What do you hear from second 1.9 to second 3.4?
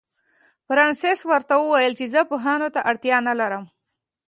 چې زه پوهانو ته اړتیا نه